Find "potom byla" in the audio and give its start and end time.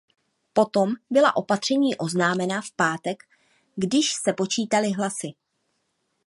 0.53-1.35